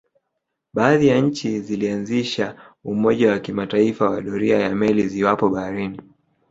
[0.73, 6.01] Baadhi ya nchi zilianzisha umoja wa kimataifa wa doria ya meli ziwapo baharini